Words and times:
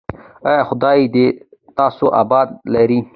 ایا 0.47 0.61
خدای 0.69 0.99
دې 1.13 1.27
تاسو 1.77 2.05
اباد 2.21 2.47
لري؟ 2.73 2.99